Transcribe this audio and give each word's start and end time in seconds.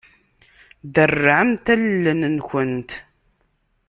Derrɛemt 0.93 1.65
allen-nkent. 1.73 2.91